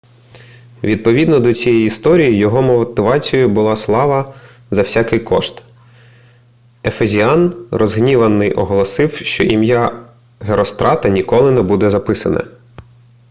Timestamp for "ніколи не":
11.09-11.61